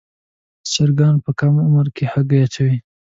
چرګان 0.71 1.15
په 1.23 1.31
کم 1.39 1.53
عمر 1.67 1.87
کې 1.95 2.05
هګۍ 2.11 2.39
اچوي. 2.45 2.77